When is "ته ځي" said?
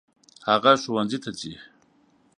1.23-1.53